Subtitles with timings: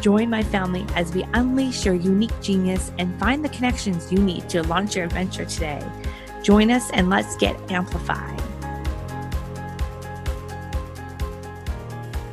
[0.00, 4.48] Join my family as we unleash your unique genius and find the connections you need
[4.50, 5.82] to launch your adventure today.
[6.42, 8.40] Join us and let's get amplified.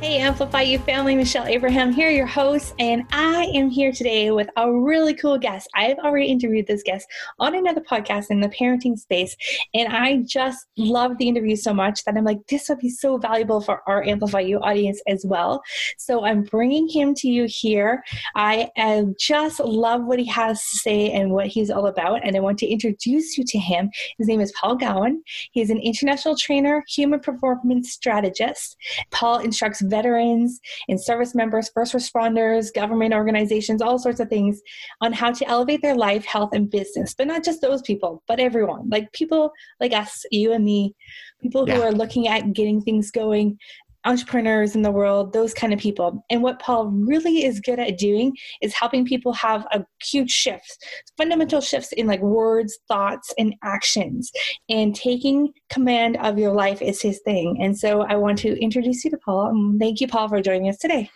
[0.04, 4.50] Hey, Amplify You family, Michelle Abraham here, your host, and I am here today with
[4.58, 5.66] a really cool guest.
[5.74, 7.06] I've already interviewed this guest
[7.38, 9.34] on another podcast in the parenting space,
[9.72, 13.16] and I just love the interview so much that I'm like, this would be so
[13.16, 15.62] valuable for our Amplify You audience as well.
[15.96, 18.04] So I'm bringing him to you here.
[18.36, 22.36] I uh, just love what he has to say and what he's all about, and
[22.36, 23.88] I want to introduce you to him.
[24.18, 25.22] His name is Paul Gowin.
[25.52, 28.76] He's an international trainer, human performance strategist.
[29.10, 34.60] Paul instructs veterans and service members, first responders, government organizations, all sorts of things
[35.00, 37.14] on how to elevate their life, health, and business.
[37.14, 38.88] But not just those people, but everyone.
[38.88, 40.94] Like people like us, you and me,
[41.40, 41.86] people who yeah.
[41.86, 43.58] are looking at getting things going
[44.04, 46.24] entrepreneurs in the world, those kind of people.
[46.30, 50.84] And what Paul really is good at doing is helping people have a huge shift,
[51.16, 54.30] fundamental shifts in like words, thoughts, and actions.
[54.68, 57.58] And taking command of your life is his thing.
[57.60, 59.48] And so I want to introduce you to Paul.
[59.48, 61.10] And thank you, Paul, for joining us today.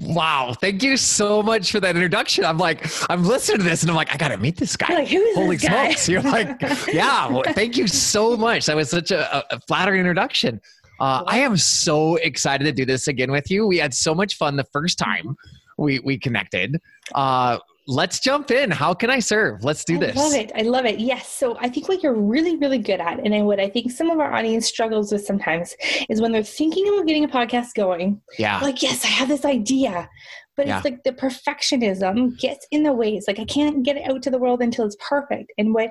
[0.00, 0.54] Wow.
[0.60, 2.44] Thank you so much for that introduction.
[2.44, 4.94] I'm like, I'm listening to this and I'm like, I got to meet this guy.
[4.94, 5.86] Like, who is Holy this guy?
[5.86, 6.08] smokes.
[6.08, 8.66] You're like, yeah, well, thank you so much.
[8.66, 10.60] That was such a, a flattering introduction.
[11.00, 13.66] Uh, I am so excited to do this again with you.
[13.66, 15.36] We had so much fun the first time
[15.76, 16.80] we we connected.
[17.14, 18.70] Uh, let's jump in.
[18.70, 19.64] How can I serve?
[19.64, 20.16] Let's do this.
[20.16, 20.52] I love it.
[20.54, 20.98] I love it.
[20.98, 21.28] Yes.
[21.28, 24.20] So I think what you're really, really good at, and what I think some of
[24.20, 25.74] our audience struggles with sometimes,
[26.10, 28.20] is when they're thinking about getting a podcast going.
[28.38, 28.60] Yeah.
[28.60, 30.10] Like, yes, I have this idea,
[30.58, 30.78] but yeah.
[30.78, 33.14] it's like the perfectionism gets in the way.
[33.14, 35.52] It's like I can't get it out to the world until it's perfect.
[35.56, 35.90] And what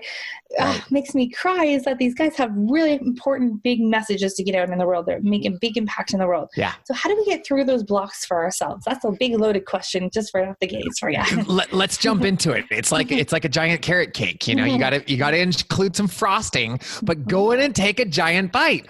[0.60, 0.78] right.
[0.78, 4.56] uh, makes me cry is that these guys have really important, big messages to get
[4.56, 5.06] out in the world.
[5.06, 6.50] They're making big impact in the world.
[6.58, 6.74] Yeah.
[6.84, 8.84] So how do we get through those blocks for ourselves?
[8.86, 11.24] That's a big loaded question just right off the gates for you.
[11.48, 12.66] Let, us jump into it.
[12.70, 14.50] It's like it's like a giant carrot cake.
[14.50, 17.74] You know, you got to you got to include some frosting, but go in and
[17.74, 18.90] take a giant bite.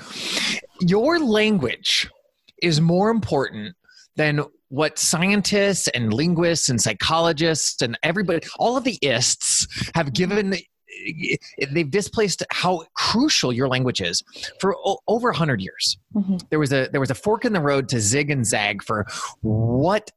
[0.82, 2.10] Your language
[2.64, 3.76] is more important
[4.16, 10.56] than what scientists and linguists and psychologists and everybody, all of the ists have given
[11.72, 14.24] they've displaced how crucial your language is
[14.60, 16.38] for o- over 100 years mm-hmm.
[16.50, 19.06] there was a there was a fork in the road to zig and zag for
[19.42, 20.12] what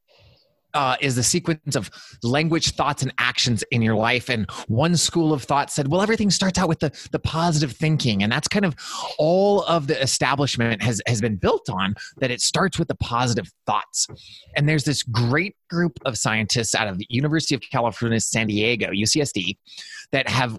[0.73, 1.89] uh, is the sequence of
[2.23, 4.29] language, thoughts, and actions in your life.
[4.29, 8.23] And one school of thought said, well, everything starts out with the, the positive thinking.
[8.23, 8.75] And that's kind of
[9.17, 13.51] all of the establishment has, has been built on, that it starts with the positive
[13.65, 14.07] thoughts.
[14.55, 18.91] And there's this great group of scientists out of the University of California, San Diego,
[18.91, 19.57] UCSD,
[20.11, 20.57] that have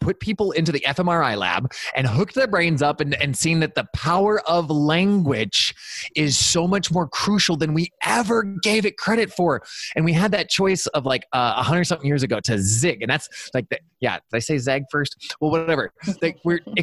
[0.00, 3.74] put people into the fMRI lab and hooked their brains up and, and seen that
[3.74, 5.74] the power of language
[6.16, 9.62] is so much more crucial than we ever gave it credit for.
[9.94, 12.58] And we had that choice of like uh, a uh, hundred something years ago to
[12.58, 13.02] zig.
[13.02, 15.36] And that's like, the, yeah, did I say zag first?
[15.40, 15.92] Well, whatever.
[16.22, 16.60] Like we're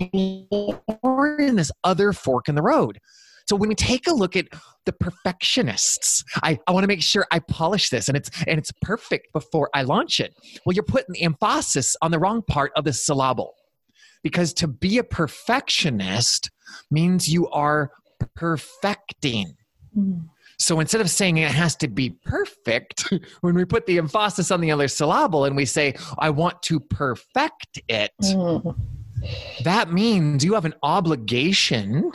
[0.00, 2.98] exploring this other fork in the road.
[3.46, 4.46] So when we take a look at
[4.86, 8.72] the perfectionists, I, I want to make sure I polish this and it's and it's
[8.80, 10.34] perfect before I launch it.
[10.64, 13.54] Well, you're putting the emphasis on the wrong part of the syllable.
[14.22, 16.50] Because to be a perfectionist
[16.90, 17.90] means you are
[18.34, 19.54] perfecting.
[19.96, 20.28] Mm.
[20.58, 23.12] So instead of saying it has to be perfect,
[23.42, 26.80] when we put the emphasis on the other syllable and we say, I want to
[26.80, 28.76] perfect it, mm.
[29.62, 32.10] that means you have an obligation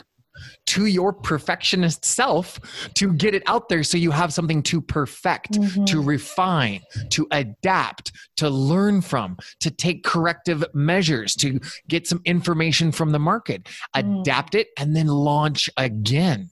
[0.70, 2.60] to your perfectionist self
[2.94, 5.84] to get it out there so you have something to perfect, mm-hmm.
[5.84, 11.58] to refine, to adapt, to learn from, to take corrective measures, to
[11.88, 13.64] get some information from the market,
[13.96, 14.20] mm.
[14.20, 16.48] adapt it, and then launch again.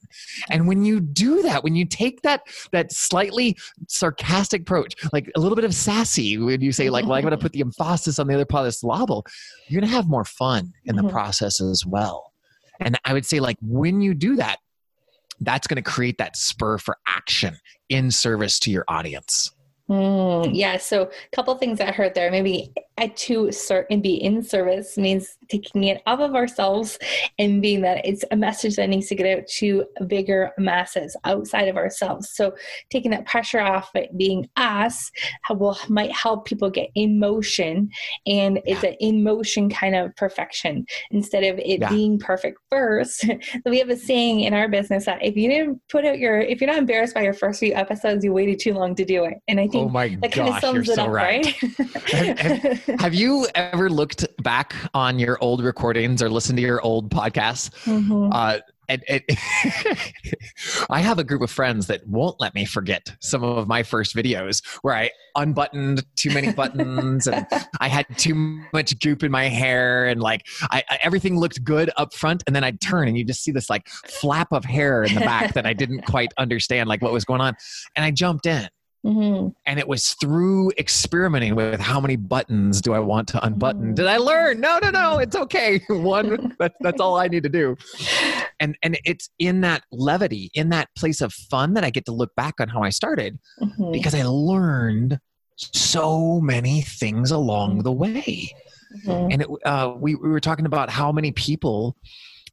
[0.49, 2.41] And when you do that, when you take that
[2.73, 3.57] that slightly
[3.87, 7.31] sarcastic approach, like a little bit of sassy, when you say like, "Well, I'm going
[7.37, 9.25] to put the emphasis on the other part of this syllable,"
[9.69, 11.11] you're going to have more fun in the mm-hmm.
[11.11, 12.33] process as well.
[12.79, 14.57] And I would say, like, when you do that,
[15.41, 17.57] that's going to create that spur for action
[17.89, 19.51] in service to your audience.
[19.89, 20.77] Mm, yeah.
[20.77, 22.29] So, a couple things I heard there.
[22.29, 26.97] Maybe I to certain be in service means taking it off of ourselves
[27.37, 31.67] and being that it's a message that needs to get out to bigger masses outside
[31.67, 32.29] of ourselves.
[32.31, 32.53] So
[32.89, 35.11] taking that pressure off it being us
[35.49, 37.89] will might help people get in motion
[38.25, 41.89] and it's an in motion kind of perfection instead of it yeah.
[41.89, 43.25] being perfect first.
[43.65, 46.61] we have a saying in our business that if you didn't put out your if
[46.61, 49.35] you're not embarrassed by your first few episodes, you waited too long to do it.
[49.47, 51.45] And I think oh my that kind of sums it so up, right?
[51.45, 51.55] right?
[52.11, 56.81] have, have, have, you ever looked back on your old recordings or listen to your
[56.81, 57.69] old podcasts?
[57.85, 58.29] Mm-hmm.
[58.31, 58.59] Uh,
[58.89, 59.21] and, and
[60.89, 64.15] I have a group of friends that won't let me forget some of my first
[64.15, 67.45] videos where I unbuttoned too many buttons and
[67.79, 68.33] I had too
[68.73, 72.55] much goop in my hair and like I, I, everything looked good up front and
[72.55, 75.53] then I'd turn and you just see this like flap of hair in the back
[75.53, 77.55] that I didn't quite understand like what was going on
[77.95, 78.67] and I jumped in
[79.05, 79.49] Mm-hmm.
[79.65, 83.81] And it was through experimenting with how many buttons do I want to unbutton.
[83.81, 83.93] Mm-hmm.
[83.93, 84.59] Did I learn?
[84.59, 85.19] No, no, no.
[85.19, 85.81] It's okay.
[85.89, 86.55] One.
[86.59, 87.77] that's that's all I need to do.
[88.59, 92.11] And and it's in that levity, in that place of fun, that I get to
[92.11, 93.91] look back on how I started, mm-hmm.
[93.91, 95.19] because I learned
[95.55, 98.53] so many things along the way.
[99.05, 99.31] Mm-hmm.
[99.31, 101.95] And it, uh, we we were talking about how many people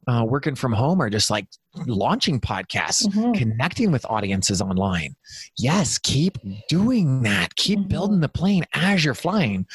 [0.07, 1.47] uh, working from home are just like
[1.85, 3.33] launching podcasts, mm-hmm.
[3.33, 5.15] connecting with audiences online.
[5.57, 6.37] Yes, keep
[6.69, 7.55] doing that.
[7.55, 7.87] Keep mm-hmm.
[7.89, 9.65] building the plane as you're flying.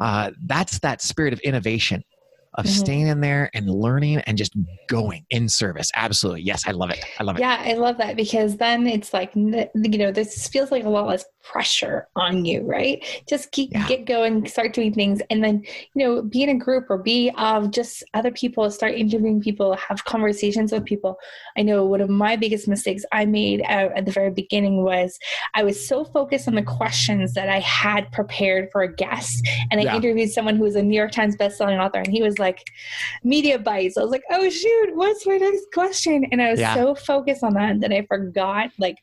[0.00, 2.02] Uh, that's that spirit of innovation
[2.54, 2.74] of mm-hmm.
[2.74, 4.56] staying in there and learning and just
[4.88, 5.90] going in service.
[5.94, 6.42] Absolutely.
[6.42, 7.04] Yes, I love it.
[7.18, 7.40] I love it.
[7.40, 11.06] Yeah, I love that because then it's like, you know, this feels like a lot
[11.06, 13.04] less pressure on you, right?
[13.28, 13.86] Just keep, yeah.
[13.86, 15.20] get going, start doing things.
[15.30, 15.64] And then,
[15.94, 19.76] you know, be in a group or be of just other people, start interviewing people,
[19.76, 21.18] have conversations with people.
[21.56, 25.18] I know one of my biggest mistakes I made uh, at the very beginning was
[25.54, 29.46] I was so focused on the questions that I had prepared for a guest.
[29.70, 29.96] And I yeah.
[29.96, 32.70] interviewed someone who was a New York Times bestselling author and he was like, like
[33.22, 33.96] media bites.
[33.96, 36.26] I was like, oh shoot, what's my next question?
[36.30, 36.74] And I was yeah.
[36.74, 38.98] so focused on that that I forgot like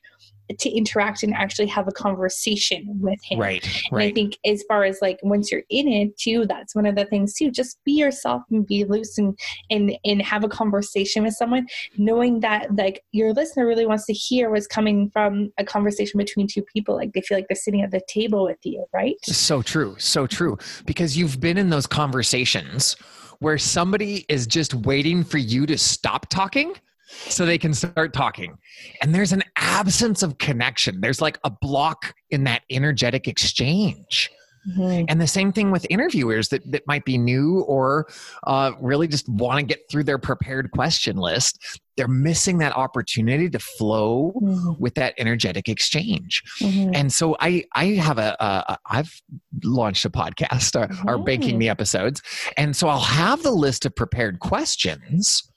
[0.60, 3.40] to interact and actually have a conversation with him.
[3.40, 3.64] Right.
[3.64, 4.12] And right.
[4.12, 7.06] I think as far as like once you're in it too, that's one of the
[7.06, 7.52] things too.
[7.52, 9.38] Just be yourself and be loose and
[9.70, 11.68] and and have a conversation with someone,
[11.98, 16.48] knowing that like your listener really wants to hear what's coming from a conversation between
[16.48, 16.96] two people.
[16.96, 19.16] Like they feel like they're sitting at the table with you, right?
[19.24, 19.96] So true.
[19.98, 20.58] So true.
[20.86, 22.96] Because you've been in those conversations
[23.40, 26.76] where somebody is just waiting for you to stop talking
[27.12, 28.58] so they can start talking.
[29.02, 31.02] And there's an absence of connection.
[31.02, 34.30] There's like a block in that energetic exchange.
[34.70, 35.06] Mm-hmm.
[35.08, 38.08] And the same thing with interviewers that, that might be new or
[38.46, 41.82] uh, really just want to get through their prepared question list.
[41.98, 44.74] They're missing that opportunity to flow mm-hmm.
[44.80, 46.44] with that energetic exchange.
[46.62, 46.92] Mm-hmm.
[46.94, 49.22] And so I I have a a I've
[49.64, 52.22] launched a podcast, uh, are banking the episodes,
[52.56, 55.51] and so I'll have the list of prepared questions.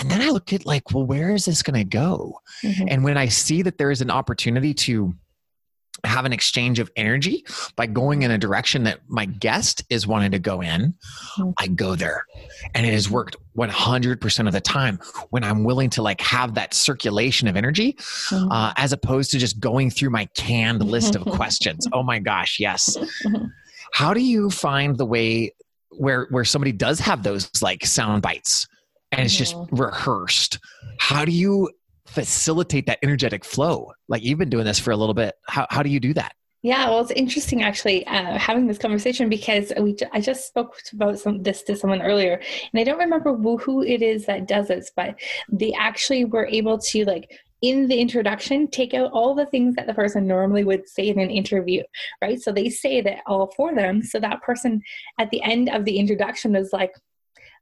[0.00, 2.40] And then I look at like, well, where is this going to go?
[2.64, 2.86] Mm-hmm.
[2.88, 5.14] And when I see that there is an opportunity to
[6.04, 7.44] have an exchange of energy
[7.76, 10.94] by going in a direction that my guest is wanting to go in,
[11.36, 11.50] mm-hmm.
[11.58, 12.24] I go there.
[12.74, 14.98] And it has worked 100% of the time
[15.28, 18.50] when I'm willing to like have that circulation of energy mm-hmm.
[18.50, 21.86] uh, as opposed to just going through my canned list of questions.
[21.92, 22.96] Oh my gosh, yes.
[23.92, 25.52] How do you find the way
[25.90, 28.68] where where somebody does have those like sound bites
[29.12, 30.58] and it's just rehearsed?
[30.98, 31.70] How do you
[32.06, 33.92] facilitate that energetic flow?
[34.08, 35.34] Like you've been doing this for a little bit.
[35.46, 36.34] How, how do you do that?
[36.62, 41.18] Yeah, well, it's interesting actually uh, having this conversation because we I just spoke about
[41.18, 44.68] some, this to someone earlier, and I don't remember who, who it is that does
[44.68, 45.18] this, but
[45.50, 47.30] they actually were able to like
[47.62, 51.18] in the introduction take out all the things that the person normally would say in
[51.18, 51.82] an interview,
[52.20, 52.40] right?
[52.40, 54.82] So they say that all for them, so that person
[55.18, 56.92] at the end of the introduction is like,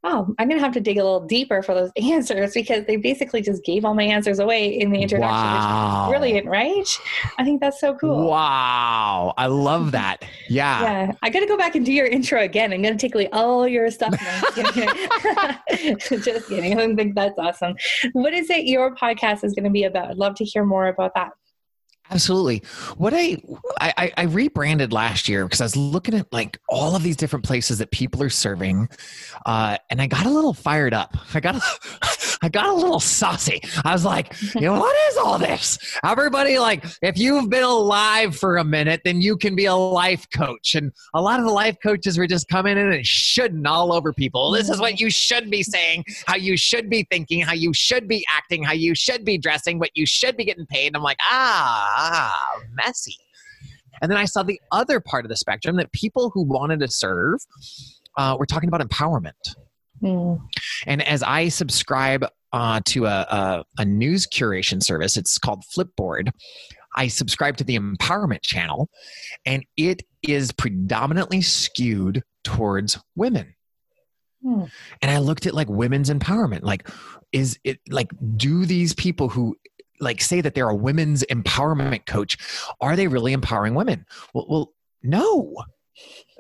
[0.05, 2.97] oh, I'm going to have to dig a little deeper for those answers because they
[2.97, 5.35] basically just gave all my answers away in the introduction.
[5.35, 6.07] Wow.
[6.09, 6.99] brilliant, right?
[7.39, 8.29] I think that's so cool.
[8.29, 9.35] Wow.
[9.37, 10.25] I love that.
[10.49, 10.83] Yeah.
[10.83, 11.13] Yeah.
[11.23, 12.73] I got to go back and do your intro again.
[12.73, 14.13] I'm going to take away all your stuff.
[14.57, 16.79] just kidding.
[16.79, 17.75] I think that's awesome.
[18.13, 20.11] What is it your podcast is going to be about?
[20.11, 21.33] I'd love to hear more about that.
[22.11, 22.63] Absolutely.
[22.97, 23.37] What I,
[23.81, 27.45] I I rebranded last year because I was looking at like all of these different
[27.45, 28.89] places that people are serving,
[29.45, 31.17] uh, and I got a little fired up.
[31.35, 31.61] I got a,
[32.43, 33.61] I got a little saucy.
[33.85, 35.79] I was like, you know, what is all this?
[36.03, 40.27] Everybody like, if you've been alive for a minute, then you can be a life
[40.35, 40.75] coach.
[40.75, 44.15] And a lot of the life coaches were just coming in and shoulding all over
[44.15, 44.51] people.
[44.51, 48.09] This is what you should be saying, how you should be thinking, how you should
[48.09, 50.89] be acting, how you should be dressing, what you should be getting paid.
[50.89, 53.17] And I'm like, ah ah, messy.
[54.01, 56.89] And then I saw the other part of the spectrum that people who wanted to
[56.89, 57.41] serve
[58.19, 59.55] uh, we're talking about empowerment.
[60.03, 60.41] Mm.
[60.87, 66.31] And as I subscribe uh, to a, a, a news curation service, it's called Flipboard.
[66.97, 68.89] I subscribe to the Empowerment Channel,
[69.47, 73.55] and it is predominantly skewed towards women.
[74.43, 74.65] Hmm.
[75.01, 76.63] And I looked at like women's empowerment.
[76.63, 76.89] Like,
[77.31, 79.57] is it like, do these people who
[80.01, 82.37] like say that they're a women's empowerment coach,
[82.81, 84.07] are they really empowering women?
[84.35, 85.55] Well, well no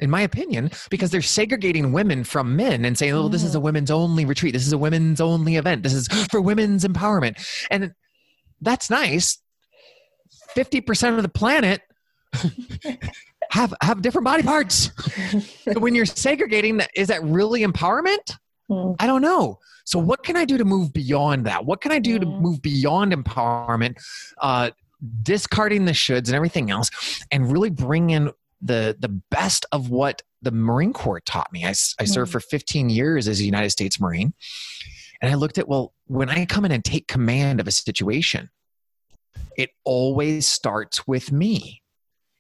[0.01, 3.61] in my opinion, because they're segregating women from men and saying, oh, this is a
[3.61, 4.53] women's only retreat.
[4.53, 5.83] This is a women's only event.
[5.83, 7.45] This is for women's empowerment.
[7.71, 7.95] And
[8.61, 9.39] that's nice.
[10.57, 11.83] 50% of the planet
[13.51, 14.91] have have different body parts.
[15.79, 18.37] when you're segregating, is that really empowerment?
[18.71, 18.97] Mm.
[18.99, 19.59] I don't know.
[19.89, 21.65] So what can I do to move beyond that?
[21.65, 23.97] What can I do to move beyond empowerment,
[24.37, 24.73] uh,
[25.23, 26.91] discarding the shoulds and everything else,
[27.33, 28.31] and really bring in
[28.61, 31.65] the the best of what the Marine Corps taught me.
[31.65, 32.33] I, I served Mm.
[32.33, 34.35] for 15 years as a United States Marine,
[35.23, 38.51] and I looked at well, when I come in and take command of a situation,
[39.57, 41.81] it always starts with me.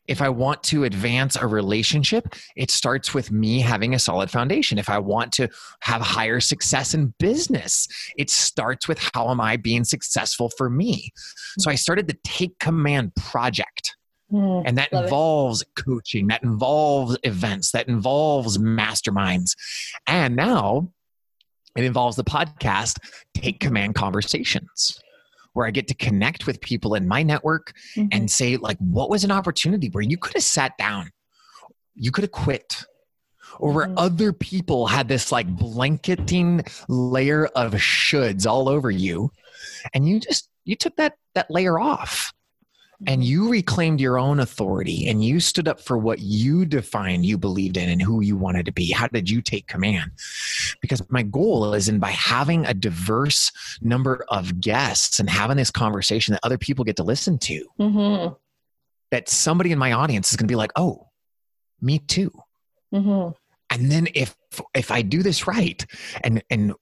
[0.08, 4.78] If I want to advance a relationship, it starts with me having a solid foundation.
[4.78, 5.48] If I want to
[5.80, 7.86] have higher success in business,
[8.16, 11.12] it starts with how am I being successful for me.
[11.58, 13.96] So I started the Take Command project.
[14.32, 14.64] Mm.
[14.66, 15.06] And that Love it.
[15.06, 19.56] involves coaching, that involves events, that involves masterminds.
[20.06, 20.92] And now
[21.76, 22.98] it involves the podcast,
[23.32, 25.00] Take Command Conversations,
[25.52, 28.08] where I get to connect with people in my network Mhm.
[28.12, 31.10] and say, like, what was an opportunity where you could have sat down,
[31.94, 32.84] you could have quit,
[33.58, 33.94] or where Mhm.
[33.96, 39.32] other people had this like blanketing layer of shoulds all over you,
[39.94, 42.32] and you just you took that that layer off
[43.06, 47.38] and you reclaimed your own authority and you stood up for what you defined you
[47.38, 48.90] believed in and who you wanted to be.
[48.90, 50.10] How did you take command?
[50.80, 55.70] Because my goal is in by having a diverse number of guests and having this
[55.70, 57.64] conversation that other people get to listen to.
[57.78, 58.36] Mhm.
[59.10, 61.08] that somebody in my audience is going to be like oh
[61.80, 62.30] me too.
[62.92, 63.34] Mhm.
[63.70, 64.34] and then if
[64.74, 65.86] if i do this right
[66.24, 66.74] and and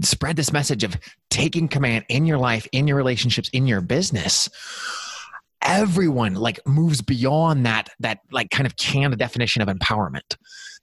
[0.00, 0.96] spread this message of
[1.30, 4.48] taking command in your life in your relationships in your business
[5.62, 10.36] everyone like moves beyond that that like kind of canned definition of empowerment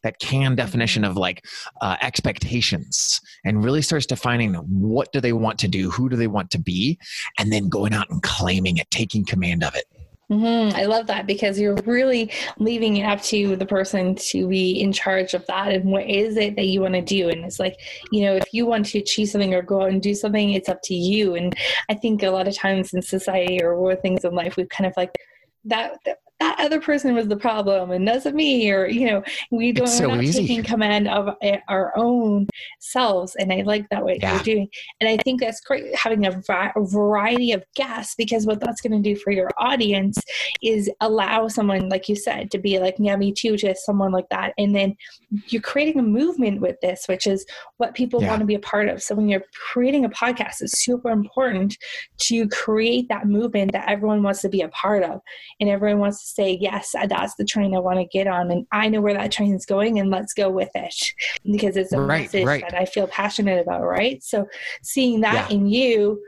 [0.03, 1.45] that canned definition of like
[1.81, 6.27] uh, expectations and really starts defining what do they want to do who do they
[6.27, 6.97] want to be
[7.39, 9.85] and then going out and claiming it taking command of it
[10.31, 10.73] Mhm.
[10.73, 14.91] I love that because you're really leaving it up to the person to be in
[14.91, 17.29] charge of that and what is it that you want to do.
[17.29, 17.79] And it's like,
[18.11, 20.67] you know, if you want to achieve something or go out and do something, it's
[20.67, 21.35] up to you.
[21.35, 21.55] And
[21.89, 24.87] I think a lot of times in society or with things in life, we've kind
[24.87, 25.15] of like
[25.65, 25.99] that.
[26.05, 29.87] that that other person was the problem and doesn't me or you know we don't
[29.87, 30.41] It's we're not easy.
[30.45, 32.47] taking command of uh, our own
[32.79, 34.33] selves and i like that way Yeah.
[34.35, 34.67] you're doing
[34.99, 36.41] and i think that's great having a
[36.77, 40.17] variety of guests because what that's going to do for your audience
[40.61, 44.27] is allow someone like you said to be like yeah me too to someone like
[44.29, 44.95] that and then
[45.47, 47.45] you're creating a movement with this which is
[47.77, 48.29] what people Yeah.
[48.29, 51.77] want to be a part of so when you're creating a podcast it's super important
[52.17, 55.21] to create that movement that everyone wants to be a part of
[55.59, 58.51] and everyone wants to say yes uh, that's the train i want to get on
[58.51, 60.95] and i know where that train is going and let's go with it
[61.51, 62.61] because it's a Right, message right.
[62.69, 64.47] that i feel passionate about right so
[64.83, 65.55] seeing that Yeah.
[65.57, 66.21] in you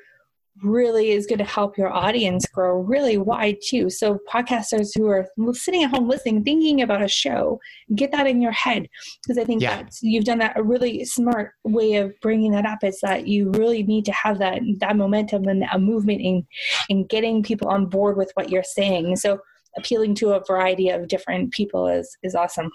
[0.63, 3.91] really is going to help your audience grow really wide too.
[3.91, 7.59] So podcasters who are sitting at home listening, thinking about a show,
[7.95, 8.87] get that in your head
[9.21, 9.83] because I think Yeah.
[9.83, 12.83] that you've done that a really smart way of bringing that up.
[12.83, 16.47] Is that you really need to have that that momentum and a movement in
[16.89, 19.17] in getting people on board with what you're saying.
[19.17, 19.39] So
[19.77, 22.69] appealing to a variety of different people is is awesome.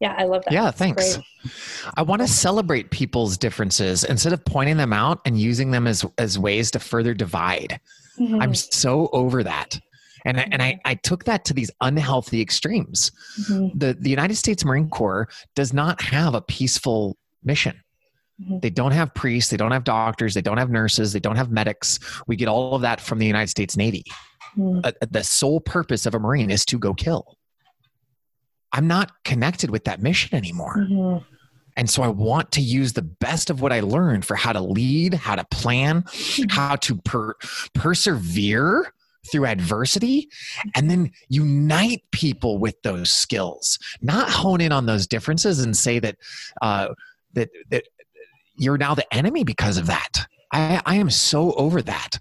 [0.00, 0.52] Yeah, I love that.
[0.52, 1.16] Yeah, It's thanks.
[1.16, 1.26] great.
[1.96, 6.04] I want to celebrate people's differences instead of pointing them out and using them as
[6.18, 7.80] as ways to further divide.
[8.18, 8.42] Mhm.
[8.42, 9.78] I'm so over that.
[10.24, 13.12] And I, and I, I took that to these unhealthy extremes.
[13.48, 13.70] Mhm.
[13.78, 17.80] The the United States Marine Corps does not have a peaceful mission.
[18.42, 18.60] Mhm.
[18.60, 21.50] They don't have priests, they don't have doctors, they don't have nurses, they don't have
[21.50, 21.98] medics.
[22.26, 24.04] We get all of that from the United States Navy.
[24.56, 24.84] Mhm.
[24.84, 27.36] Uh, the sole purpose of a Marine is to go kill.
[28.72, 30.76] I'm not connected with that mission anymore.
[30.76, 31.24] Mhm.
[31.78, 34.60] And so I want to use the best of what I learned for how to
[34.60, 36.04] lead, how to plan,
[36.48, 37.34] how to per-
[37.74, 38.92] persevere
[39.30, 40.28] through adversity,
[40.74, 43.78] and then unite people with those skills.
[44.00, 46.16] Not hone in on those differences and say that
[46.62, 46.88] uh,
[47.34, 47.84] that that
[48.56, 50.26] you're now the enemy because of that.
[50.52, 52.18] I, I am so over that.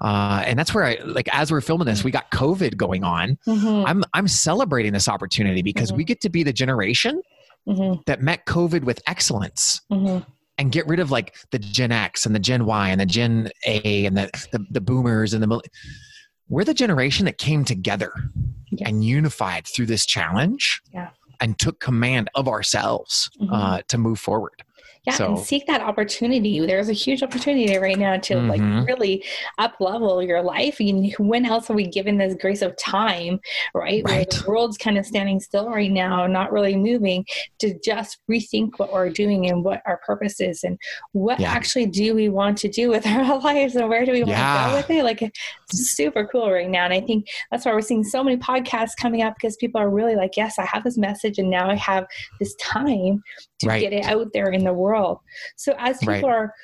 [0.00, 3.38] Uh, and that's where I like as we're filming this, we got COVID going on.
[3.46, 3.84] Mhm.
[3.86, 7.22] I'm I'm celebrating this opportunity because we get to be the generation
[7.66, 8.04] Mhm.
[8.06, 10.24] that met COVID with excellence Mhm.
[10.58, 13.50] and get rid of like the Gen X and the Gen Y and the Gen
[13.66, 15.60] A and the the, the boomers and the
[16.48, 18.12] we're the generation that came together
[18.70, 18.88] Yeah.
[18.88, 21.08] and unified through this challenge Yeah.
[21.40, 23.48] and took command of ourselves Mhm.
[23.52, 24.62] uh, to move forward.
[25.06, 26.58] Yeah, and seek that opportunity.
[26.66, 28.48] There's a huge opportunity right now to Mhm.
[28.50, 29.24] like really
[29.58, 30.80] up level your life.
[30.80, 33.40] And when else are we given this grace of time,
[33.72, 34.02] right?
[34.04, 37.24] Where the world's kind of standing still right now, not really moving,
[37.60, 40.76] to just rethink what we're doing and what our purpose is and
[41.12, 41.52] what Yeah.
[41.52, 44.70] actually do we want to do with our lives and where do we want to
[44.70, 45.04] go with it?
[45.04, 45.32] Like it's
[45.90, 46.84] super cool right now.
[46.84, 49.88] And I think that's why we're seeing so many podcasts coming up because people are
[49.90, 52.06] really like, yes, I have this message and now I have
[52.40, 53.22] this time
[53.60, 53.80] to Right.
[53.80, 54.95] get it out there in the world.
[55.56, 56.24] So as people Right.
[56.24, 56.54] are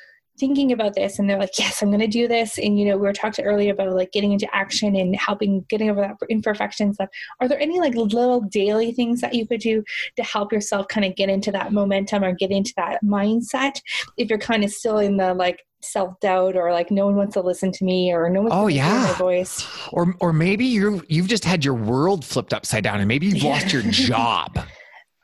[0.41, 2.59] thinking about this and they're like, yes, I'm going to do this.
[2.59, 5.91] And, you know, we were talking earlier about like getting into action and helping getting
[5.91, 7.11] over that imperfection stuff.
[7.41, 9.85] Are there any like little daily things that you could do
[10.17, 13.79] to help yourself kind of get into that momentum or get into that mindset
[14.17, 17.35] if you're kind of still in the like self doubt or like no one wants
[17.35, 19.09] to listen to me or no one's Oh, yeah.
[19.13, 19.67] my voice?
[19.93, 23.37] Or or maybe you you've just had your world flipped upside down and maybe you've
[23.37, 23.51] Yeah.
[23.51, 24.59] lost your job.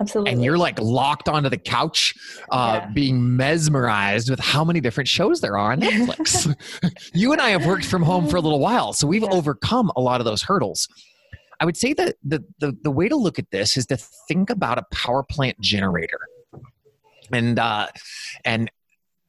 [0.00, 0.32] Absolutely.
[0.32, 2.14] and you're like locked onto the couch
[2.52, 2.90] uh, Yeah.
[2.92, 6.54] being mesmerized with how many different shows there are on netflix
[7.14, 9.30] you and i have worked from home for a little while so we've Yeah.
[9.32, 10.86] overcome a lot of those hurdles
[11.60, 13.96] i would say that the, the, the way to look at this is to
[14.28, 16.20] think about a power plant generator
[17.32, 17.86] and uh,
[18.44, 18.70] and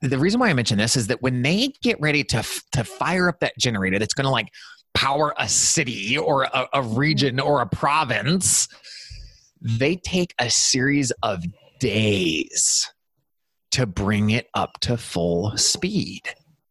[0.01, 2.83] the reason why i mention this is that when they get ready to f- to
[2.83, 4.47] fire up that generator that's going to like
[4.93, 8.67] power a city or a, a region or a province
[9.61, 11.43] they take a series of
[11.79, 12.91] days
[13.71, 16.21] to bring it up to full speed.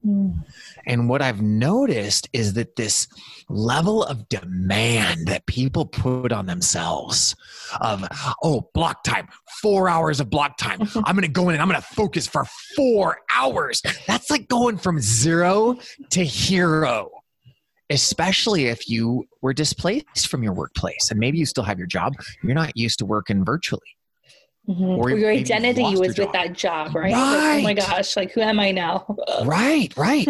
[0.06, 0.44] Mm.
[0.86, 3.08] And what I've noticed is that this
[3.48, 7.34] level of demand that people put on themselves
[7.80, 8.06] of,
[8.42, 9.28] oh, block time,
[9.60, 10.80] four hours of block time.
[11.04, 12.44] I'm going to go in and I'm going to focus for
[12.76, 13.82] four hours.
[14.06, 15.78] That's like going from zero
[16.10, 17.10] to hero,
[17.90, 22.14] especially if you were displaced from your workplace and maybe you still have your job.
[22.42, 23.96] You're not used to working virtually.
[24.68, 24.98] Mhm.
[24.98, 27.12] Or your identity lost your was with that job, right?
[27.12, 29.16] Like, oh my gosh, like who am I now?
[29.44, 30.28] Right, right.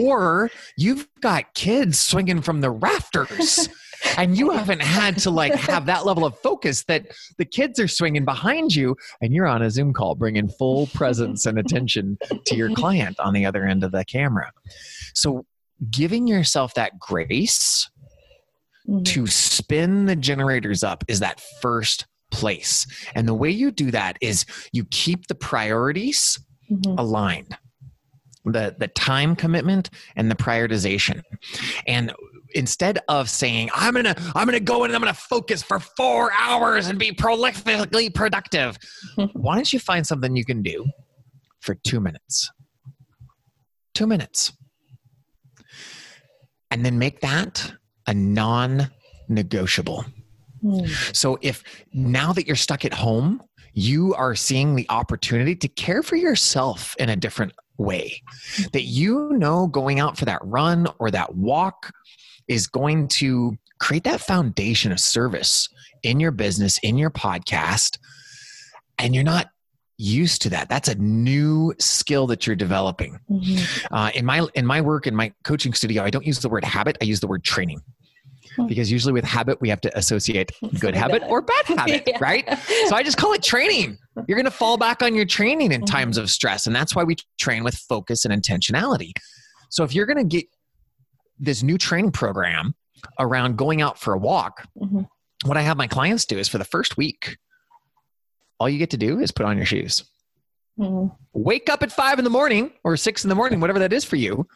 [0.00, 3.68] or you've got kids swinging from the rafters
[4.16, 7.06] and you haven't had to like have that level of focus that
[7.38, 11.46] the kids are swinging behind you and you're on a zoom call bringing full presence
[11.46, 14.50] and attention to your client on the other end of the camera
[15.14, 15.44] so
[15.90, 17.88] giving yourself that grace
[18.88, 19.04] Mhm.
[19.04, 22.86] to spin the generators up is that first place.
[23.14, 26.38] And the way you do that is you keep the priorities
[26.70, 26.98] Mhm.
[26.98, 27.58] aligned.
[28.44, 31.22] The the time commitment and the prioritization.
[31.86, 32.12] And
[32.54, 36.32] instead of saying i'm gonna i'm gonna go in and i'm gonna focus for four
[36.32, 38.78] hours and be prolifically productive
[39.34, 40.86] why don't you find something you can do
[41.60, 42.50] for two minutes?
[43.94, 44.52] Two minutes
[46.70, 47.72] and then make that
[48.06, 50.04] a non-negotiable
[50.64, 51.14] Mm.
[51.14, 53.42] so if now that you're stuck at home,
[53.74, 58.20] you are seeing the opportunity to care for yourself in a different way,
[58.72, 61.92] that you know going out for that run or that walk
[62.48, 65.68] is going to create that foundation of service
[66.02, 67.98] in your business, in your podcast,
[68.98, 69.48] and you're not
[69.98, 70.68] used to that.
[70.68, 73.18] That's a new skill that you're developing.
[73.30, 73.86] Mhm.
[73.90, 76.64] Uh, in my in my work in my coaching studio, I don't use the word
[76.64, 76.98] habit.
[77.00, 77.80] I use the word training
[78.56, 78.66] Hmm.
[78.68, 82.18] because usually with habit we have to associate good habit or bad habit, Yeah.
[82.20, 82.58] right?
[82.88, 83.98] So I just call it training.
[84.28, 85.86] You're going to fall back on your training in Mhm.
[85.86, 89.12] times of stress, and that's why we train with focus and intentionality.
[89.70, 90.46] So if you're going to get
[91.38, 92.74] this new training program
[93.18, 95.06] around going out for a walk, Mhm.
[95.44, 97.36] what I have my clients do is for the first week,
[98.58, 100.04] all you get to do is put on your shoes
[100.78, 101.16] Mhm.
[101.32, 104.04] wake up at five in the morning or six in the morning, whatever that is
[104.04, 104.46] for you,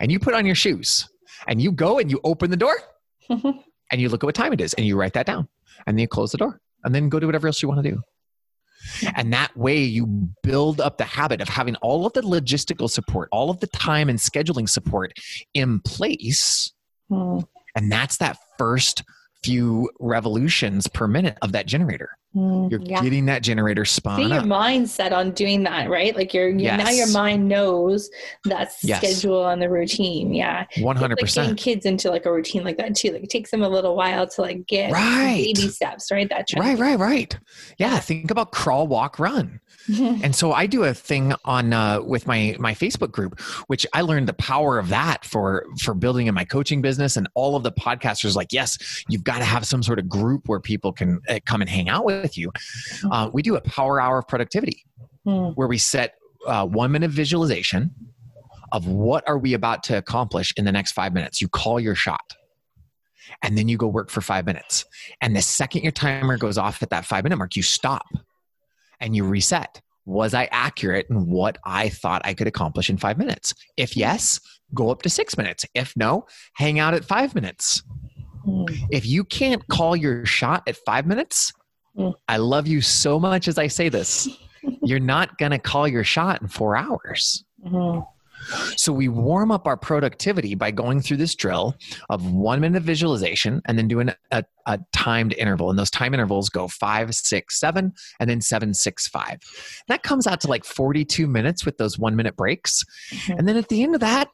[0.00, 1.06] and you put on your shoes
[1.46, 2.74] and you go and you open the door
[3.28, 5.46] and you look at what time it is and you write that down
[5.86, 7.90] and then you close the door and then go do whatever else you want to
[7.90, 8.00] do.
[9.16, 10.06] And that way you
[10.42, 14.08] build up the habit of having all of the logistical support, all of the time
[14.08, 15.12] and scheduling support
[15.52, 16.72] in place.
[17.10, 17.44] Mhm.
[17.74, 19.02] And that's that first
[19.42, 22.10] few revolutions per minute of that generator.
[22.38, 22.70] Mhm.
[22.70, 23.02] You're Yeah.
[23.02, 24.44] getting that generator See spun your up.
[24.44, 26.14] mindset on doing that, right?
[26.14, 28.10] Like your, your now your mind knows
[28.44, 28.98] that's the Yes.
[28.98, 30.32] schedule and the routine.
[30.32, 30.64] Yeah.
[30.80, 31.58] One hundred percent.
[31.58, 33.10] kids into like a routine like that too.
[33.12, 35.52] Like it takes them a little while to like get Right.
[35.54, 36.28] baby steps, right?
[36.28, 37.36] That Right, right, right.
[37.78, 39.60] Yeah, think about crawl, walk, run.
[39.98, 44.02] And so I do a thing on uh, with my my Facebook group, which I
[44.02, 47.16] learned the power of that for for building in my coaching business.
[47.16, 48.76] And all of the podcasters like, yes,
[49.08, 51.88] you've got to have some sort of group where people can uh, come and hang
[51.88, 52.52] out with with you.
[53.10, 54.84] Uh, we do a power hour of productivity
[55.26, 55.54] Mm.
[55.56, 56.14] where we set
[56.46, 57.90] uh, one minute visualization
[58.72, 61.42] of what are we about to accomplish in the next five minutes.
[61.42, 62.34] You call your shot
[63.42, 64.86] and then you go work for five minutes.
[65.20, 68.06] And the second your timer goes off at that five minute mark, you stop
[69.00, 69.82] and you reset.
[70.06, 73.52] Was I accurate in what I thought I could accomplish in five minutes?
[73.76, 74.40] If yes,
[74.72, 75.66] go up to six minutes.
[75.74, 77.82] If no, hang out at five minutes.
[78.46, 78.74] Mm.
[78.90, 81.52] If you can't call your shot at five minutes,
[81.98, 82.14] Mm.
[82.28, 84.28] I love you so much as I say this.
[84.82, 87.44] You're not going to call your shot in four hours.
[87.64, 88.06] Mhm.
[88.76, 91.74] So we warm up our productivity by going through this drill
[92.08, 95.70] of one minute visualization and then doing a, a timed interval.
[95.70, 99.40] And those time intervals go five, six, seven, and then seven, six, five.
[99.88, 102.84] That comes out to like 42 minutes with those one minute breaks.
[103.10, 103.38] Mhm.
[103.40, 104.28] And then at the end of that,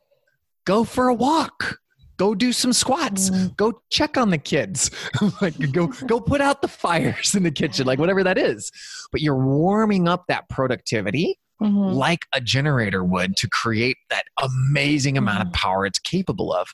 [0.67, 1.79] go for a walk.
[2.17, 3.31] Go do some squats.
[3.31, 3.57] Mhm.
[3.57, 4.91] Go check on the kids.
[5.43, 8.71] like go go put out the fires in the kitchen, like whatever that is.
[9.13, 11.95] But you're warming up that productivity Mhm.
[11.95, 15.53] like a generator would to create that amazing amount of Mhm.
[15.55, 16.69] power it's capable of.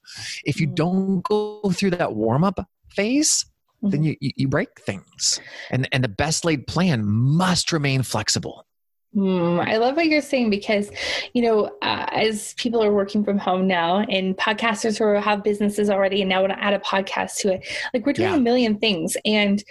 [0.44, 0.74] If you Mhm.
[0.74, 3.44] don't go through that warm up phase,
[3.82, 4.04] then Mhm.
[4.06, 5.38] you, you, you break things.
[5.70, 8.66] And, and the best laid plan must remain flexible.
[9.12, 10.88] Hmm, I love what you're saying because,
[11.32, 15.90] you know, uh, as people are working from home now and podcasters who have businesses
[15.90, 18.36] already and now want to add a podcast to it, like we're doing Yeah.
[18.36, 19.16] a million things.
[19.24, 19.64] And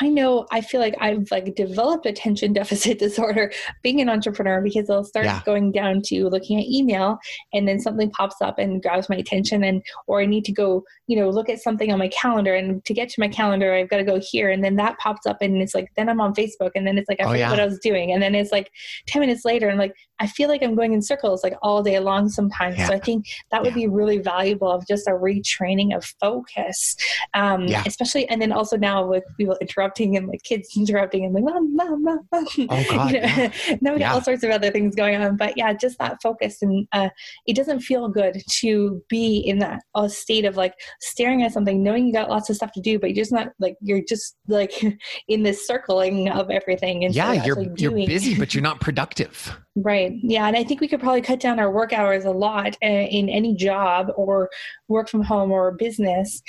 [0.00, 4.88] I know I feel like I've like developed attention deficit disorder being an entrepreneur because
[4.88, 5.42] I'll start Yeah.
[5.44, 7.18] going down to looking at email
[7.52, 10.84] and then something pops up and grabs my attention and or I need to go,
[11.06, 13.90] you know, look at something on my calendar and to get to my calendar I've
[13.90, 16.34] got to go here and then that pops up and it's like then I'm on
[16.34, 17.50] Facebook and then it's like I Oh, forget yeah.
[17.50, 18.72] what I was doing and then it's like
[19.06, 21.98] 10 minutes later I'm like i feel like i'm going in circles like all day
[21.98, 26.04] long sometimes so i think that would be really valuable of just a retraining of
[26.20, 26.96] focus
[27.34, 27.82] um Yeah.
[27.86, 31.74] especially and then also now with people interrupting and like kids interrupting and like mom
[31.74, 32.46] mom mom, mom.
[32.70, 33.50] Oh, God, You know, yeah.
[33.80, 34.12] now we got Yeah.
[34.14, 37.08] all sorts of other things going on but yeah just that focus and uh
[37.46, 41.82] it doesn't feel good to be in that uh, state of like staring at something
[41.82, 44.36] knowing you got lots of stuff to do but you're just not like you're just
[44.48, 44.72] like
[45.28, 49.56] in this circling of everything and yeah, you're, you're busy, but you're not productive.
[49.76, 50.14] Right.
[50.22, 50.46] Yeah.
[50.46, 53.28] And I think we could probably cut down our work hours a lot uh, in
[53.28, 54.48] any job or
[54.88, 56.42] work from home or business.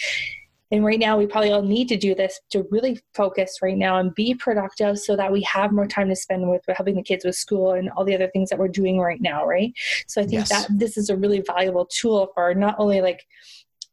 [0.72, 4.00] And right now, we probably all need to do this to really focus right now
[4.00, 7.24] and be productive so that we have more time to spend with helping the kids
[7.24, 9.46] with school and all the other things that we're doing right now.
[9.46, 9.74] Right.
[10.08, 10.50] So I think Yes.
[10.50, 13.26] that this is a really valuable tool for not only like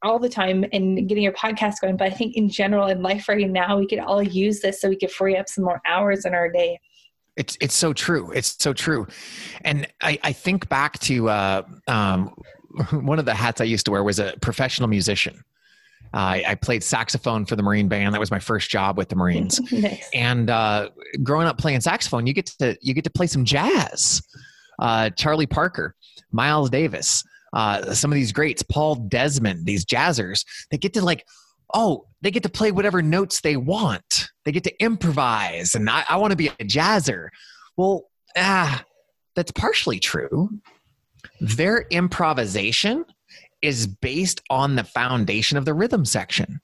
[0.03, 3.29] all the time and getting your podcast going, but I think in general in life
[3.29, 6.25] right now, we could all use this so we could free up some more hours
[6.25, 6.79] in our day.
[7.37, 8.31] It's it's so true.
[8.33, 9.07] It's so true.
[9.63, 12.35] And I, I think back to uh, um,
[12.91, 15.43] one of the hats I used to wear was a professional musician.
[16.13, 18.15] I, I played saxophone for the Marine Band.
[18.15, 19.61] That was my first job with the Marines.
[19.73, 20.09] nice.
[20.15, 20.91] And uh,
[21.25, 24.23] growing up playing saxophone, you get to you get to play some jazz.
[24.79, 25.97] Uh, Charlie Parker,
[26.31, 31.25] Miles Davis, uh, some of these greats, Paul Desmond, these jazzers, they get to like,
[31.73, 34.29] oh, they get to play whatever notes they want.
[34.45, 37.29] They get to improvise, and I, I want to be a jazzer.
[37.77, 38.85] Well, ah,
[39.35, 40.51] that's partially true.
[41.41, 43.05] Their improvisation
[43.63, 46.61] is based on the foundation of the rhythm section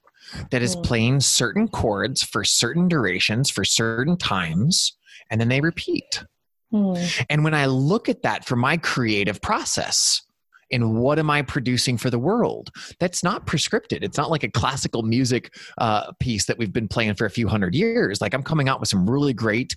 [0.51, 0.85] that is Mm.
[0.85, 4.97] playing certain chords for certain durations for certain times
[5.31, 6.25] and then they repeat
[6.71, 6.95] Hmm.
[7.29, 10.23] and when i look at that for my creative process
[10.72, 14.50] and what am i producing for the world that's not prescripted it's not like a
[14.50, 18.42] classical music uh, piece that we've been playing for a few hundred years like i'm
[18.42, 19.74] coming out with some really great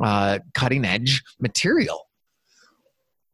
[0.00, 2.08] uh, cutting edge material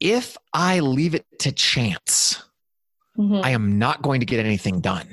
[0.01, 2.43] if i leave it to chance
[3.19, 3.45] Mhm.
[3.45, 5.07] I am not going to get anything done.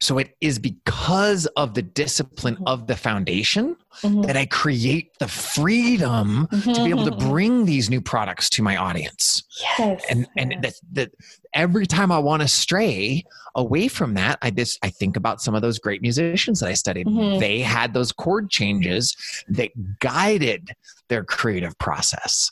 [0.00, 4.26] So it is because of the discipline of the foundation Mhm.
[4.26, 7.30] that I create the freedom to be able to Mhm.
[7.30, 9.42] bring these new products to my audience.
[9.78, 11.12] yes And and that that
[11.54, 15.54] every time I want to stray away from that, I just I think about some
[15.54, 17.06] of those great musicians that I studied.
[17.06, 17.40] Mhm.
[17.40, 19.16] They had those chord changes
[19.48, 20.72] that guided
[21.08, 22.50] their creative process.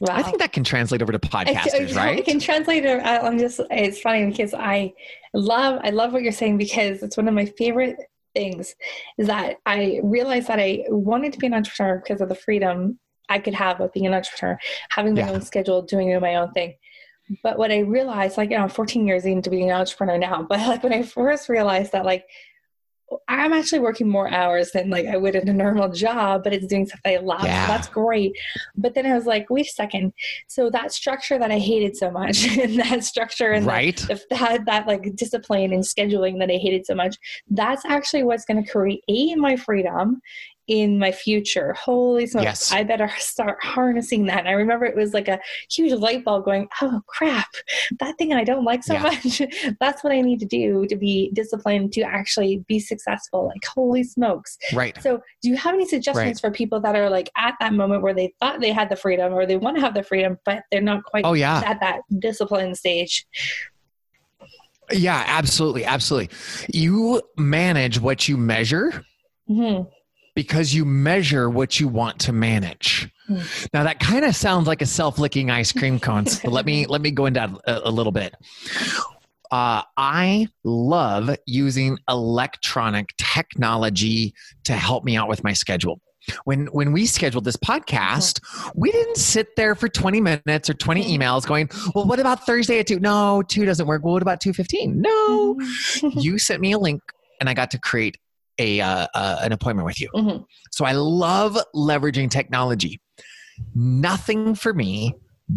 [0.00, 0.16] Wow.
[0.16, 2.18] I think that can translate over to podcasters, right?
[2.18, 3.00] I can translate it.
[3.04, 3.60] I'm just.
[3.70, 4.94] It's funny because I
[5.34, 5.80] love.
[5.84, 7.96] I love what you're saying because it's one of my favorite
[8.34, 8.74] things.
[9.18, 12.98] Is that I realized that I wanted to be an entrepreneur because of the freedom
[13.28, 14.58] I could have of being an entrepreneur,
[14.88, 15.32] having my Yeah.
[15.32, 16.74] own schedule, doing my own thing.
[17.42, 20.42] But what I realized, like, you know, I'm 14 years into being an entrepreneur now,
[20.48, 22.24] but like when I first realized that, like,
[23.28, 26.66] I'm actually working more hours than like I would in a normal job, but it's
[26.66, 27.44] doing stuff I love.
[27.44, 27.66] Yeah.
[27.66, 28.32] So that's great.
[28.76, 30.12] But then I was like, wait a second.
[30.46, 33.96] So that structure that I hated so much, and that structure and right.
[33.96, 37.16] the, that that like discipline and scheduling that I hated so much,
[37.48, 39.02] that's actually what's going to create
[39.36, 40.20] my freedom
[40.70, 41.72] in my future.
[41.72, 42.72] Holy smokes, Yes.
[42.72, 44.38] I better start harnessing that.
[44.38, 47.48] And I remember it was like a huge light bulb going, oh crap,
[47.98, 49.02] that thing I don't like so Yeah.
[49.02, 49.42] much.
[49.80, 53.48] That's what I need to do to be disciplined to actually be successful.
[53.48, 54.56] Like, holy smokes.
[54.72, 54.96] Right.
[55.02, 58.14] So, do you have any suggestions for people that are like at that moment where
[58.14, 60.80] they thought they had the freedom or they want to have the freedom, but they're
[60.80, 61.64] not quite Oh yeah.
[61.66, 63.26] at that discipline stage?
[64.92, 65.84] Yeah, absolutely.
[65.84, 66.30] Absolutely.
[66.72, 69.04] You manage what you measure
[69.48, 69.82] hmm
[70.42, 73.10] because you measure what you want to manage.
[73.26, 73.40] Hmm.
[73.74, 76.24] Now that kind of sounds like a self-licking ice cream cone.
[76.24, 77.50] but let me let me go into that
[77.84, 78.34] a, a little bit.
[79.50, 84.32] Uh, I love using electronic technology
[84.64, 86.00] to help me out with my schedule.
[86.44, 88.40] When when we scheduled this podcast,
[88.74, 91.18] we didn't sit there for 20 minutes or 20 Mhm.
[91.18, 92.98] emails going, well, what about Thursday at 2?
[93.00, 94.02] No, 2 doesn't work.
[94.04, 94.94] Well, what about 2.15?
[94.94, 95.58] No.
[96.20, 97.02] you sent me a link
[97.40, 98.16] and I got to create
[98.60, 100.08] a uh, uh, an appointment with you.
[100.14, 100.44] Mhm.
[100.70, 103.00] So I love leveraging technology.
[103.74, 105.14] Nothing for me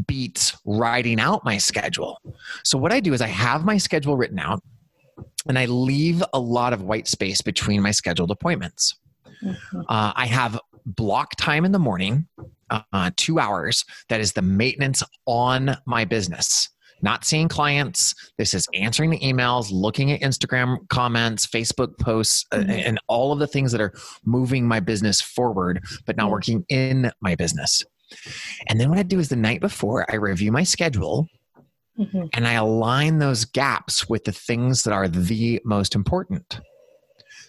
[0.07, 2.19] beats writing out my schedule.
[2.63, 4.61] So what I do is I have my schedule written out
[5.47, 8.95] and I leave a lot of white space between my scheduled appointments.
[9.43, 9.55] Mhm.
[9.87, 12.27] Uh, I have block time in the morning,
[12.69, 13.85] uh, two hours.
[14.09, 16.69] That is the maintenance on my business.
[17.03, 18.15] Not seeing clients.
[18.37, 22.83] This is answering the emails, looking at Instagram comments, Facebook posts, uh, Mhm.
[22.87, 23.93] and all of the things that are
[24.25, 26.31] moving my business forward, but not Mhm.
[26.31, 27.83] working in my business.
[28.67, 31.27] And then what I do is the night before, I review my schedule
[31.99, 32.29] Mhm.
[32.33, 36.61] and I align those gaps with the things that are the most important.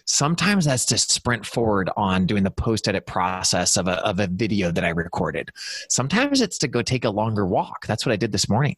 [0.07, 4.27] Sometimes that's to sprint forward on doing the post edit process of a, of a
[4.27, 5.49] video that I recorded.
[5.89, 7.87] Sometimes it's to go take a longer walk.
[7.87, 8.75] That's what I did this morning.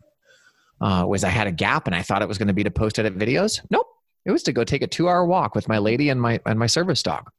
[0.80, 2.72] Uh, was I had a gap and I thought it was going to be to
[2.72, 3.62] post edit videos?
[3.70, 3.88] Nope.
[4.26, 6.60] It was to go take a two hour walk with my lady and my and
[6.60, 7.30] my service dog.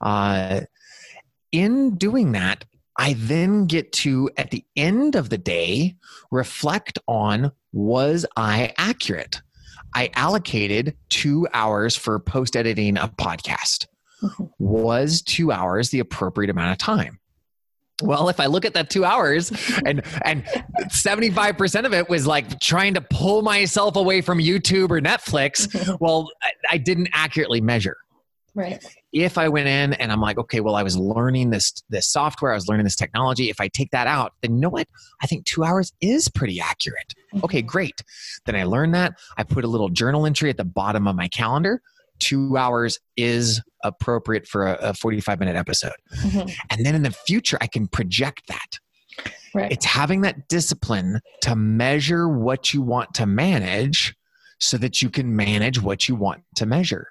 [0.00, 0.60] Uh,
[1.52, 2.64] in doing that,
[2.98, 5.96] I then get to at the end of the day
[6.30, 9.42] reflect on was I accurate?
[9.96, 13.86] I allocated two hours for post editing a podcast.
[14.22, 14.50] Mhm.
[14.58, 17.18] Was two hours the appropriate amount of time?
[18.02, 19.50] Well, if I look at that two hours
[19.86, 20.44] and and
[20.88, 25.68] 75% of it was like trying to pull myself away from YouTube or Netflix,
[26.00, 27.96] well, I, I didn't accurately measure
[28.56, 28.84] Right.
[29.12, 32.52] if I went in and I'm like, okay, well, I was learning this this software,
[32.52, 33.48] I was learning this technology.
[33.50, 34.86] If I take that out, then you know what?
[35.22, 37.14] I think two hours is pretty accurate.
[37.34, 37.44] Mm-hmm.
[37.44, 38.00] Okay, great.
[38.46, 39.14] Then I learned that.
[39.36, 41.80] I put a little journal entry at the bottom of my calendar.
[42.20, 45.92] Two hours is appropriate for a, a 45 minute episode.
[46.16, 46.54] Mhm.
[46.70, 48.78] And then in the future, I can project that.
[49.54, 49.70] Right.
[49.70, 54.14] It's having that discipline to measure what you want to manage
[54.58, 57.08] so that you can manage what you want to measure.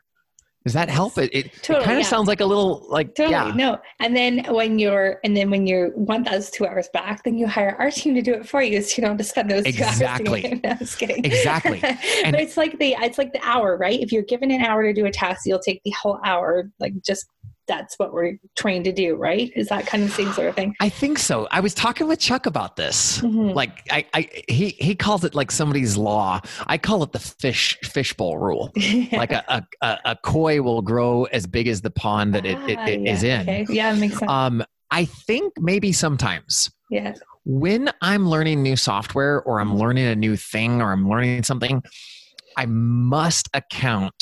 [0.63, 1.17] Does that help?
[1.17, 2.09] It, it, Totally, kind of yeah.
[2.09, 3.31] sounds like a little like, Totally.
[3.33, 3.51] yeah.
[3.53, 3.79] No.
[3.99, 7.47] And then when you're and then when you want those two hours back, then you
[7.47, 9.63] hire our team to do it for you so you don't have to spend those
[9.63, 10.45] two Exactly.
[10.47, 10.59] hours.
[10.63, 11.25] No, just kidding.
[11.25, 11.81] Exactly.
[12.23, 13.99] And- but it's like the it's like the hour, right?
[13.99, 16.93] If you're given an hour to do a task, you'll take the whole hour, like
[17.03, 17.25] just
[17.67, 19.51] that's what we're trained to do, right?
[19.55, 20.75] Is that kind of the same sort of thing?
[20.81, 21.47] I think so.
[21.51, 23.19] I was talking with Chuck about this.
[23.21, 23.53] Mhm.
[23.55, 26.41] Like I, I he he calls it like somebody's law.
[26.67, 28.71] I call it the fish fishbowl rule.
[29.13, 32.57] Like a, a, a, a koi will grow as big as the pond that it,
[32.67, 33.41] it, Ah, it yeah, is in.
[33.41, 33.65] Okay.
[33.69, 34.29] Yeah, it makes sense.
[34.29, 37.13] Um, I think maybe sometimes yeah.
[37.45, 41.81] when I'm learning new software or I'm learning a new thing or I'm learning something,
[42.57, 44.13] I must account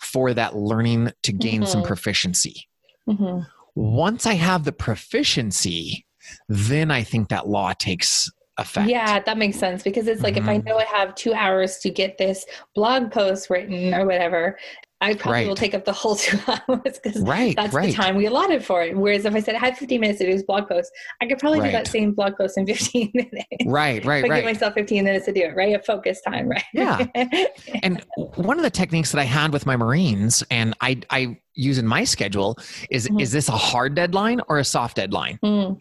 [0.00, 1.86] for that learning to gain some Mhm.
[1.86, 2.68] proficiency.
[3.06, 3.40] Hmm
[3.74, 6.06] Once I have the proficiency,
[6.48, 8.88] then I think that law takes effect.
[8.88, 10.64] Yeah, that makes sense because it's like if I Mhm.
[10.66, 14.58] know I have two hours to get this blog post written or whatever,
[15.02, 15.48] I probably Right.
[15.48, 17.88] will take up the whole two hours because Right, that's right.
[17.90, 18.96] the time we allotted for it.
[18.96, 20.90] Whereas if I said I had 15 minutes to do this blog post,
[21.20, 23.46] I could probably do that same blog post in 15 minutes.
[23.66, 24.36] Right, right, if I right.
[24.36, 25.74] give myself 15 minutes to do it, right?
[25.74, 26.64] A focus time, right?
[26.72, 27.06] Yeah.
[27.82, 28.02] And
[28.36, 31.86] one of the techniques that I had with my Marines and I, I use in
[31.86, 32.56] my schedule
[32.90, 33.20] is Mhm.
[33.20, 35.38] is this a hard deadline or a soft deadline?
[35.42, 35.78] Mm,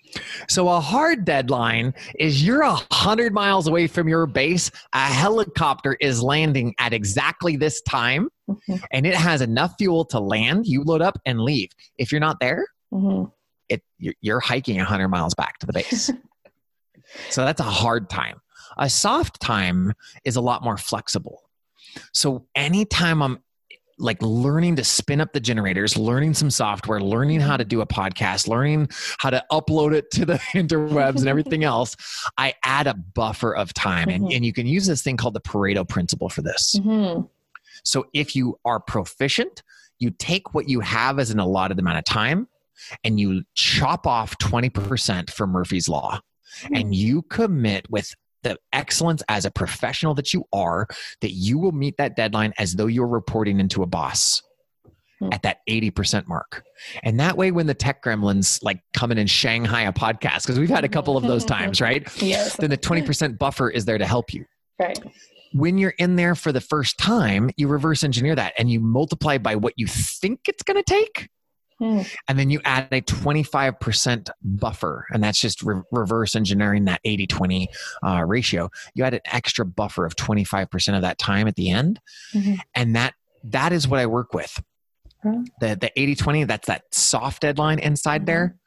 [0.48, 4.72] So a hard deadline is you're a hundred miles away from your base.
[4.94, 10.20] A helicopter is landing at exactly this time, mhm, and it has enough fuel to
[10.20, 10.66] land.
[10.66, 11.70] You load up and leave.
[11.98, 13.32] If you're not there, mhm.
[13.70, 16.10] it you're, you're hiking a hundred miles back to the base.
[17.30, 18.40] so that's a hard time.
[18.78, 21.42] A soft time is a lot more flexible.
[22.14, 23.40] So anytime I'm
[23.98, 27.88] like learning to spin up the generators, learning some software, learning how to do a
[27.88, 31.96] podcast, learning how to upload it to the interwebs and everything else,
[32.38, 34.10] I add a buffer of time.
[34.10, 34.36] And, Mhm.
[34.38, 36.78] and you can use this thing called the Pareto principle for this.
[36.82, 37.22] hmm
[37.84, 39.64] So if you are proficient,
[40.00, 42.50] you take what you have as an allotted amount of time
[43.06, 46.20] and you chop off 20% for Murphy's Law
[46.74, 48.14] and you commit with
[48.46, 50.88] the excellence as a professional that you are
[51.20, 54.42] that you will meet that deadline as though you're reporting into a boss
[55.22, 55.30] Hmm.
[55.32, 56.62] at that 80% mark.
[57.04, 60.60] And that way when the tech gremlins like come in and Shanghai a podcast because
[60.60, 62.06] we've had a couple of those times, right?
[62.22, 62.58] Yes.
[62.58, 64.44] Then the 20% buffer is there to help you
[64.78, 65.00] Right.
[65.54, 69.38] when you're in there for the first time, you reverse engineer that and you multiply
[69.38, 71.30] by what you think it's going to take.
[71.80, 72.02] Hmm.
[72.28, 75.06] And then you add a 25% buffer.
[75.12, 77.70] And that's just re- reverse engineering that 80 20
[78.06, 78.70] uh, ratio.
[78.94, 82.00] You add an extra buffer of 25% of that time at the end.
[82.34, 82.60] Mhm.
[82.74, 84.62] And that that is what I work with.
[85.22, 85.44] Hmm.
[85.60, 88.58] The, the 80 20, that's that soft deadline inside there.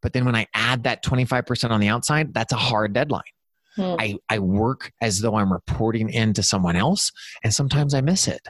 [0.00, 3.22] But then when I add that 25% on the outside, that's a hard deadline.
[3.76, 3.94] Hmm.
[3.98, 7.10] I, I work as though I'm reporting into someone else,
[7.42, 8.46] and sometimes I miss it.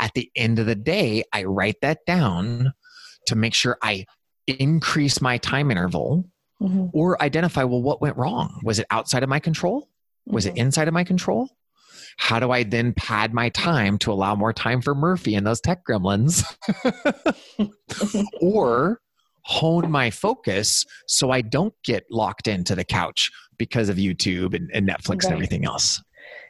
[0.00, 2.72] At the end of the day, I write that down
[3.26, 4.04] to make sure I
[4.46, 6.24] increase my time interval
[6.60, 6.90] Mhm.
[6.92, 8.60] or identify well, what went wrong?
[8.62, 9.88] Was it outside of my control?
[10.26, 10.58] Was it Mhm.
[10.58, 11.48] inside of my control?
[12.16, 15.60] How do I then pad my time to allow more time for Murphy and those
[15.60, 16.44] tech gremlins?
[18.40, 19.00] or
[19.46, 24.70] hone my focus so I don't get locked into the couch because of YouTube and,
[24.72, 25.24] and Netflix Right.
[25.24, 26.02] and everything else.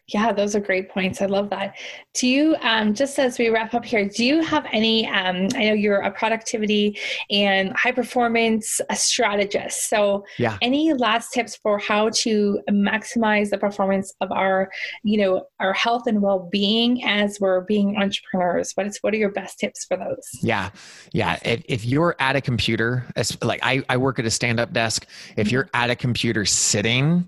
[0.08, 1.22] Yeah, those are great points.
[1.22, 1.76] I love that.
[2.12, 5.06] Do you, um, just as we wrap up here, do you have any?
[5.08, 6.98] Um, I know you're a productivity
[7.30, 9.88] and high performance strategist.
[9.88, 10.58] So, Yeah.
[10.60, 14.70] any last tips for how to maximize the performance of our,
[15.04, 18.72] you know, our health and well being as we're being entrepreneurs?
[18.74, 20.28] What is what are your best tips for those?
[20.42, 20.68] Yeah.
[21.12, 21.38] Yeah.
[21.44, 23.06] If, if you're at a computer,
[23.42, 25.06] like I, I work at a stand up desk,
[25.38, 27.26] if you're at a computer sitting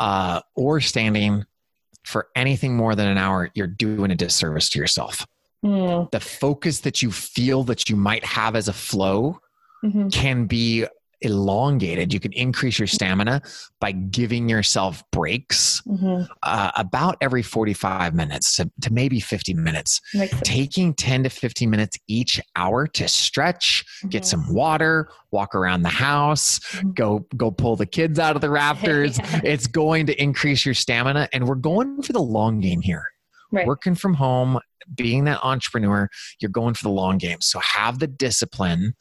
[0.00, 1.44] uh, or standing
[2.04, 5.26] for anything more than an hour, you're doing a disservice to yourself.
[5.64, 9.38] Mm, The focus that you feel that you might have as a flow
[9.84, 10.86] mhm, can be
[11.24, 12.12] elongated.
[12.12, 13.42] You can increase your stamina
[13.80, 16.28] by giving yourself breaks mhm.
[16.42, 20.00] uh, about every 45 minutes to, to maybe 50 minutes.
[20.42, 24.26] Taking 10 to 15 minutes each hour to stretch, get Mhm.
[24.26, 26.94] some water, walk around the house, Mhm.
[26.94, 29.18] go go pull the kids out of the rafters.
[29.18, 29.40] Yeah.
[29.44, 33.11] It's going to increase your stamina and we're going for the long game here.
[33.52, 33.66] Right.
[33.66, 34.58] Working from home,
[34.96, 36.08] being that entrepreneur,
[36.40, 37.40] you're going for the long game.
[37.40, 38.94] So have the discipline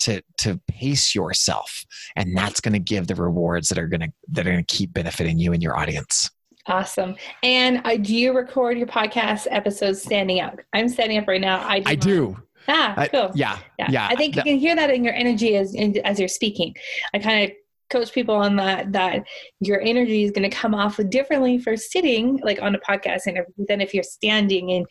[0.00, 1.84] to to pace yourself
[2.16, 4.74] and that's going to give the rewards that are going to that are going to
[4.74, 6.30] keep benefiting you and your audience.
[6.66, 7.16] Awesome.
[7.42, 10.58] And uh, do you record your podcast episodes standing up?
[10.74, 11.66] I'm standing up right now.
[11.66, 11.86] I do.
[11.86, 11.98] I mine.
[11.98, 12.36] do.
[12.68, 13.32] Ah, I- cool.
[13.34, 13.58] yeah.
[13.78, 13.90] Yeah.
[13.90, 14.08] Yeah.
[14.10, 16.74] I think you can hear that in your energy as as you're speaking.
[17.14, 17.56] I kind of
[17.90, 19.24] coach people on that that
[19.60, 23.52] your energy is going to come off differently for sitting like on a podcast interview
[23.68, 24.86] than if you're standing and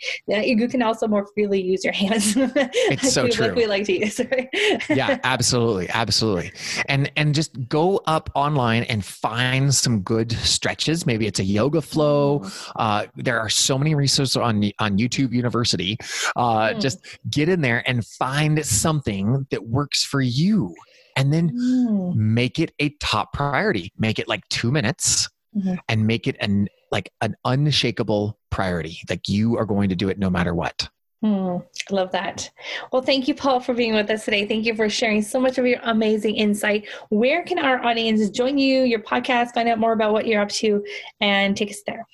[0.45, 2.35] you can also more freely use your hands.
[2.89, 3.53] It's so like true.
[3.53, 4.49] we like to use right?
[4.89, 6.51] yeah absolutely absolutely.
[6.87, 11.05] And and just go up online and find some good stretches.
[11.05, 12.45] Maybe it's a yoga flow.
[12.75, 15.97] Uh, there are so many resources on on youtube university.
[16.35, 16.79] Uh, Hmm.
[16.79, 20.73] just get in there and find something that works for you
[21.17, 22.15] and then Mm.
[22.15, 25.77] make it a top priority make it like two minutes Mhm.
[25.89, 30.17] and make it an like an unshakable priority like you are going to do it
[30.17, 30.87] no matter what
[31.23, 32.49] I love that.
[32.91, 34.45] Well, thank you, Paul, for being with us today.
[34.45, 36.87] Thank you for sharing so much of your amazing insight.
[37.09, 40.49] Where can our audience join you, your podcast, find out more about what you're up
[40.49, 40.85] to,
[41.19, 42.05] and take us there?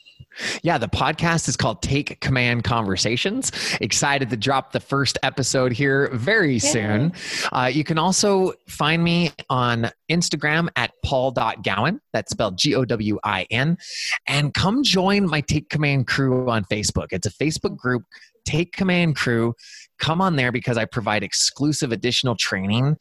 [0.64, 3.52] Yeah, the podcast is called Take Command Conversations.
[3.82, 7.14] Excited to drop the first episode here very soon.
[7.52, 12.00] Uh, you can also find me on Instagram at paul.gowin.
[12.14, 13.78] That's spelled G O W I N.
[14.28, 17.08] And come join my Take Command crew on Facebook.
[17.12, 18.04] It's a Facebook group,
[18.46, 19.54] Take Command Crew.
[20.00, 22.98] Come on there because I provide exclusive additional training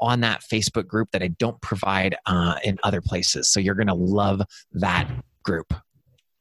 [0.00, 3.48] on that Facebook group that I don't provide uh, in other places.
[3.48, 5.08] So you're going to love that
[5.42, 5.72] group.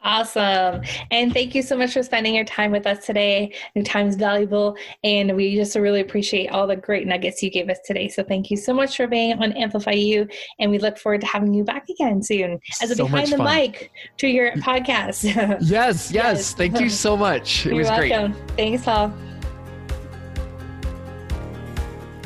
[0.02, 0.82] Awesome.
[1.12, 3.54] And thank you so much for spending your time with us today.
[3.76, 7.70] Your time is valuable, and we just really appreciate all the great nuggets you gave
[7.70, 8.08] us today.
[8.08, 10.28] So thank you so much for being on Amplify You,
[10.60, 13.38] and we look forward to having you back again soon as a So behind the
[13.38, 13.46] fun.
[13.46, 15.20] mic to your podcast.
[15.60, 16.12] Yes, yes.
[16.12, 16.54] Yes.
[16.54, 17.66] Thank you so much.
[17.66, 18.36] It You're was great.
[18.56, 19.14] Thanks, Paul.